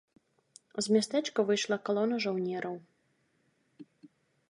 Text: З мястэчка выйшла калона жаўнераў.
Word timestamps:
З 0.85 0.95
мястэчка 0.95 1.45
выйшла 1.51 1.79
калона 1.89 2.15
жаўнераў. 2.27 2.75